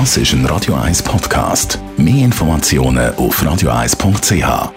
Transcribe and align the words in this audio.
Das 0.00 0.16
ist 0.16 0.32
ein 0.32 0.44
Radio 0.46 0.74
1 0.74 1.04
Podcast. 1.04 1.78
Mehr 1.96 2.24
Informationen 2.24 3.14
auf 3.14 3.40
radio1.ch. 3.40 4.72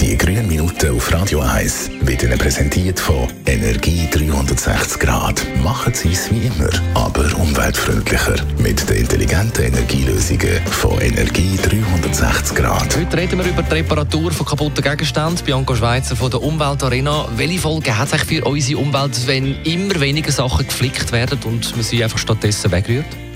Die 0.00 0.16
grünen 0.16 0.48
Minuten 0.48 0.96
auf 0.96 1.12
Radio 1.12 1.40
1 1.40 1.90
wird 2.00 2.22
Ihnen 2.22 2.38
präsentiert 2.38 2.98
von 2.98 3.28
Energie 3.44 4.08
360 4.10 5.00
Grad. 5.00 5.46
Machen 5.62 5.92
Sie 5.92 6.12
es 6.12 6.32
wie 6.32 6.46
immer, 6.46 6.70
aber 6.94 7.26
umweltfreundlicher. 7.36 8.36
Mit 8.56 8.88
den 8.88 8.96
intelligenten 8.96 9.66
Energielösungen 9.66 10.58
von 10.70 10.98
Energie 10.98 11.58
360 11.58 11.87
Grad. 12.54 12.96
Heute 12.96 13.16
reden 13.18 13.38
wir 13.38 13.46
über 13.46 13.62
die 13.62 13.74
Reparatur 13.74 14.30
von 14.30 14.46
kaputten 14.46 14.82
Gegenständen. 14.82 15.44
Bianca 15.44 15.76
Schweizer 15.76 16.16
von 16.16 16.30
der 16.30 16.42
Umweltarena. 16.42 17.28
Welche 17.36 17.58
Folgen 17.58 17.98
hat 17.98 18.12
es 18.12 18.22
für 18.22 18.44
unsere 18.44 18.80
Umwelt, 18.80 19.26
wenn 19.26 19.62
immer 19.64 20.00
weniger 20.00 20.32
Sachen 20.32 20.66
geflickt 20.66 21.12
werden 21.12 21.38
und 21.44 21.76
man 21.76 21.84
sie 21.84 22.02
einfach 22.02 22.18
stattdessen 22.18 22.72
wegrührt? 22.72 23.27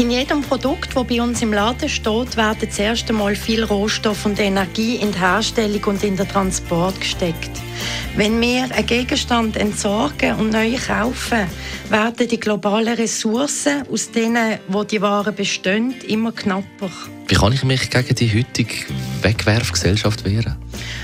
In 0.00 0.10
jedem 0.10 0.40
Produkt, 0.40 0.96
das 0.96 1.06
bei 1.06 1.20
uns 1.20 1.42
im 1.42 1.52
Laden 1.52 1.86
steht, 1.86 2.34
werden 2.34 2.70
zuerst 2.70 3.10
einmal 3.10 3.36
viel 3.36 3.64
Rohstoff 3.64 4.24
und 4.24 4.40
Energie 4.40 4.96
in 4.96 5.12
die 5.12 5.18
Herstellung 5.18 5.84
und 5.84 6.02
in 6.02 6.16
den 6.16 6.26
Transport 6.26 6.98
gesteckt. 6.98 7.50
Wenn 8.16 8.40
wir 8.40 8.74
einen 8.74 8.86
Gegenstand 8.86 9.58
entsorgen 9.58 10.36
und 10.36 10.54
neu 10.54 10.74
kaufen, 10.78 11.46
werden 11.90 12.26
die 12.26 12.40
globalen 12.40 12.94
Ressourcen, 12.94 13.82
aus 13.92 14.10
denen 14.10 14.58
wo 14.68 14.84
die 14.84 15.02
Waren 15.02 15.34
bestehen, 15.34 15.94
immer 16.08 16.32
knapper. 16.32 16.90
Wie 17.28 17.34
kann 17.34 17.52
ich 17.52 17.62
mich 17.62 17.90
gegen 17.90 18.14
die 18.14 18.38
heutige 18.38 18.86
Wegwerfgesellschaft 19.20 20.24
wehren? 20.24 20.56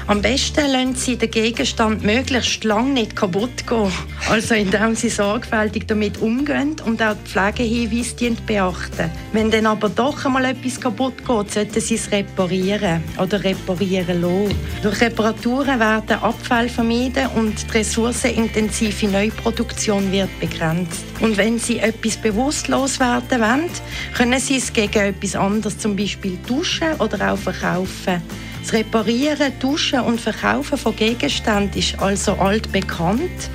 Am 0.06 0.22
besten 0.22 0.70
lassen 0.70 0.94
Sie 0.94 1.16
den 1.16 1.30
Gegenstand 1.30 2.04
möglichst 2.04 2.64
lange 2.64 2.92
nicht 2.92 3.16
kaputt 3.16 3.66
gehen. 3.66 3.92
Also 4.30 4.54
indem 4.54 4.94
Sie 4.94 5.08
sorgfältig 5.08 5.86
damit 5.86 6.18
umgehen 6.18 6.76
und 6.84 7.02
auch 7.02 7.16
die 7.24 7.30
Pflegehinweise 7.30 8.36
beachten. 8.46 9.10
Wenn 9.32 9.50
dann 9.50 9.66
aber 9.66 9.88
doch 9.88 10.24
einmal 10.24 10.44
etwas 10.44 10.80
kaputt 10.80 11.18
geht, 11.18 11.50
sollten 11.52 11.80
Sie 11.80 11.94
es 11.96 12.10
reparieren 12.10 13.02
oder 13.20 13.42
reparieren 13.42 14.20
lassen. 14.20 14.54
Durch 14.82 15.00
Reparaturen 15.00 15.80
werden 15.80 16.22
Abfälle 16.22 16.68
vermieden 16.68 17.28
und 17.34 17.54
die 17.66 17.78
ressourcenintensive 17.78 19.08
Neuproduktion 19.08 20.12
wird 20.12 20.30
begrenzt. 20.40 21.04
Und 21.20 21.36
wenn 21.36 21.58
Sie 21.58 21.78
etwas 21.78 22.16
bewusst 22.16 22.68
loswerden 22.68 23.40
wollen, 23.40 23.70
können 24.16 24.40
Sie 24.40 24.56
es 24.56 24.72
gegen 24.72 24.98
etwas 24.98 25.34
anderes, 25.36 25.78
zum 25.78 25.96
Beispiel 25.96 26.38
tauschen 26.46 26.94
oder 26.98 27.32
auch 27.32 27.38
verkaufen. 27.38 28.22
Das 28.66 28.72
Reparieren, 28.72 29.56
Tauschen 29.60 30.00
und 30.00 30.20
Verkaufen 30.20 30.76
von 30.76 30.96
Gegenständen 30.96 31.78
ist 31.78 32.00
also 32.00 32.32
altbekannt 32.32 33.48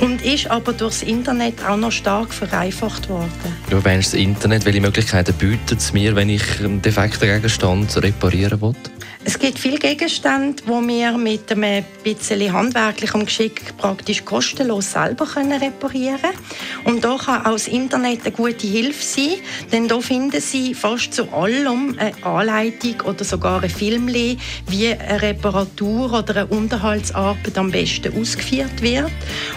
und 0.00 0.24
ist 0.24 0.50
aber 0.50 0.72
durchs 0.72 1.02
Internet 1.02 1.62
auch 1.62 1.76
noch 1.76 1.92
stark 1.92 2.32
vereinfacht 2.32 3.10
worden. 3.10 3.30
Du 3.68 3.76
meinst 3.84 4.14
das 4.14 4.20
Internet, 4.20 4.64
welche 4.64 4.80
Möglichkeiten 4.80 5.34
bietet 5.34 5.80
es 5.80 5.92
mir, 5.92 6.16
wenn 6.16 6.30
ich 6.30 6.42
einen 6.60 6.80
defekten 6.80 7.28
Gegenstand 7.28 8.02
reparieren 8.02 8.62
will? 8.62 8.72
Es 9.28 9.40
gibt 9.40 9.58
viele 9.58 9.78
Gegenstände, 9.78 10.62
die 10.62 10.68
wir 10.70 11.18
mit 11.18 11.50
einem 11.50 11.84
bisschen 12.04 12.52
handwerklichem 12.52 13.26
Geschick 13.26 13.76
praktisch 13.76 14.24
kostenlos 14.24 14.92
selber 14.92 15.26
reparieren 15.26 16.20
können. 16.20 16.38
Und 16.84 17.04
da 17.04 17.16
kann 17.16 17.44
auch 17.44 17.54
das 17.54 17.66
Internet 17.66 18.20
eine 18.24 18.30
gute 18.30 18.68
Hilfe 18.68 19.02
sein, 19.02 19.34
denn 19.72 19.88
da 19.88 19.98
finden 19.98 20.40
Sie 20.40 20.74
fast 20.74 21.12
zu 21.12 21.28
allem 21.32 21.98
eine 21.98 22.24
Anleitung 22.24 23.00
oder 23.00 23.24
sogar 23.24 23.64
ein 23.64 23.68
Film, 23.68 24.06
wie 24.06 24.92
eine 24.92 25.20
Reparatur 25.20 26.12
oder 26.12 26.36
eine 26.42 26.46
Unterhaltsarbeit 26.46 27.58
am 27.58 27.72
besten 27.72 28.16
ausgeführt 28.16 28.80
wird. 28.80 29.10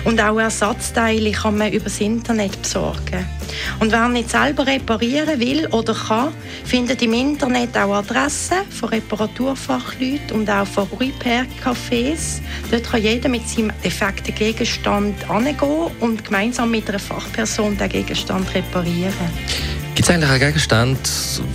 Und 0.04 0.20
auch 0.20 0.40
Ersatzteile 0.40 1.32
kann 1.32 1.60
man 1.60 1.72
über 1.72 1.84
das 1.84 2.02
Internet 2.02 2.60
besorgen. 2.60 3.39
Und 3.80 3.92
wer 3.92 4.08
nicht 4.10 4.30
selber 4.30 4.66
reparieren 4.66 5.40
will 5.40 5.68
oder 5.68 5.94
kann, 5.94 6.32
findet 6.66 7.02
im 7.02 7.14
Internet 7.14 7.78
auch 7.78 7.94
Adressen 7.94 8.58
von 8.70 8.90
Reparaturfachleuten 8.90 10.32
und 10.32 10.50
auch 10.50 10.68
von 10.68 10.88
Repair-Cafés. 11.00 12.42
Dort 12.72 12.84
kann 12.84 13.02
jeder 13.02 13.30
mit 13.30 13.48
seinem 13.48 13.72
defekten 13.84 14.36
Gegenstand 14.36 15.30
angehen 15.30 15.92
und 16.00 16.24
gemeinsam 16.24 16.72
mit 16.72 16.90
einer 16.90 17.00
Fachperson 17.00 17.78
den 17.78 17.90
Gegenstand 17.90 18.54
reparieren. 18.54 19.14
Gibt 19.96 20.08
es 20.08 20.16
eigentlich 20.16 20.30
einen 20.30 20.40
Gegenstand, 20.40 21.00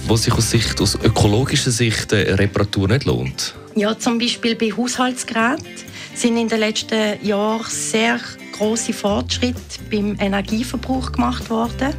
wo 0.06 0.16
sich 0.16 0.34
aus, 0.34 0.50
Sicht, 0.50 0.80
aus 0.80 0.98
ökologischer 1.02 1.70
Sicht 1.70 2.12
eine 2.12 2.38
Reparatur 2.38 2.88
nicht 2.88 3.04
lohnt? 3.04 3.54
Ja, 3.74 3.98
zum 3.98 4.18
Beispiel 4.18 4.54
bei 4.54 4.70
Haushaltsgeräten 4.70 5.64
sind 6.14 6.36
in 6.36 6.48
den 6.48 6.60
letzten 6.60 7.24
Jahren 7.24 7.64
sehr 7.68 8.20
große 8.54 8.92
Fortschritte 8.92 9.58
beim 9.90 10.16
Energieverbrauch 10.20 11.10
gemacht 11.12 11.50
worden. 11.50 11.92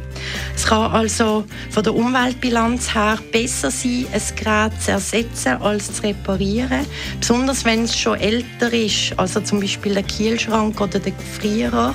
Es 0.54 0.64
kann 0.64 0.90
also 0.90 1.44
von 1.70 1.82
der 1.82 1.94
Umweltbilanz 1.94 2.94
her 2.94 3.18
besser 3.30 3.70
sein, 3.70 4.06
ein 4.12 4.22
Gerät 4.36 4.82
zu 4.82 4.92
ersetzen 4.92 5.60
als 5.60 5.92
zu 5.92 6.02
reparieren. 6.02 6.86
Besonders 7.20 7.64
wenn 7.64 7.84
es 7.84 7.96
schon 7.96 8.18
älter 8.18 8.72
ist, 8.72 9.18
also 9.18 9.40
zum 9.40 9.60
Beispiel 9.60 9.94
der 9.94 10.02
Kielschrank 10.02 10.80
oder 10.80 10.98
der 10.98 11.12
Gefrierer. 11.12 11.94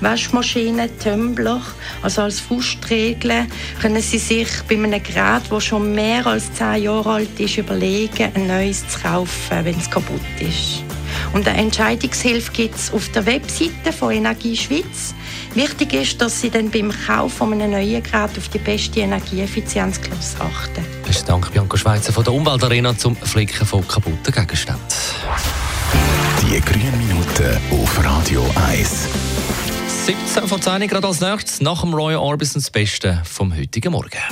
Waschmaschine, 0.00 0.90
Tumbler, 0.98 1.62
also 2.02 2.22
als 2.22 2.40
Faustregel 2.40 3.46
können 3.80 4.02
Sie 4.02 4.18
sich 4.18 4.48
bei 4.68 4.74
einem 4.74 5.02
Gerät, 5.02 5.42
das 5.48 5.64
schon 5.64 5.94
mehr 5.94 6.26
als 6.26 6.52
10 6.54 6.82
Jahre 6.82 7.10
alt 7.10 7.40
ist, 7.40 7.56
überlegen, 7.56 8.30
ein 8.34 8.46
neues 8.46 8.86
zu 8.88 9.00
kaufen, 9.00 9.64
wenn 9.64 9.78
es 9.78 9.90
kaputt 9.90 10.20
ist. 10.40 10.84
Und 11.34 11.48
eine 11.48 11.58
Entscheidungshilfe 11.58 12.52
gibt 12.52 12.76
es 12.76 12.92
auf 12.92 13.08
der 13.08 13.26
Webseite 13.26 13.92
von 13.92 14.12
Energie 14.12 14.56
Schweiz. 14.56 15.14
Wichtig 15.54 15.92
ist, 15.92 16.20
dass 16.20 16.40
Sie 16.40 16.48
dann 16.48 16.70
beim 16.70 16.92
Kauf 17.06 17.34
von 17.34 17.52
einem 17.52 17.72
neuen 17.72 18.02
Gerät 18.02 18.38
auf 18.38 18.48
die 18.52 18.58
beste 18.58 19.00
Energieeffizienzklasse 19.00 20.40
achten. 20.40 20.86
Besten 21.04 21.26
Dank, 21.26 21.52
Bianca 21.52 21.76
Schweizer 21.76 22.12
von 22.12 22.22
der 22.22 22.32
Umweltarena 22.32 22.96
zum 22.96 23.16
Flicken 23.16 23.66
von 23.66 23.86
kaputten 23.86 24.32
Gegenständen. 24.32 24.80
Die 26.40 26.60
grünen 26.60 26.98
Minuten 26.98 27.60
auf 27.82 28.04
Radio 28.04 28.48
1. 28.68 29.08
17 30.06 30.46
von 30.46 30.62
10 30.62 30.86
gerade 30.86 31.06
als 31.08 31.20
nächstes 31.20 31.60
nach 31.60 31.80
dem 31.80 31.94
Royal 31.94 32.20
Orbison 32.20 32.60
das 32.62 32.70
Beste 32.70 33.22
vom 33.24 33.56
heutigen 33.56 33.90
Morgen. 33.90 34.22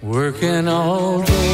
Working 0.00 0.68
all 0.68 1.24
day. 1.24 1.53